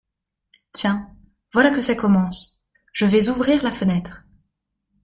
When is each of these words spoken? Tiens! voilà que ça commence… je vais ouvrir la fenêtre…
Tiens! 0.73 1.15
voilà 1.53 1.69
que 1.69 1.79
ça 1.79 1.93
commence… 1.93 2.63
je 2.91 3.05
vais 3.05 3.29
ouvrir 3.29 3.61
la 3.61 3.69
fenêtre… 3.69 4.23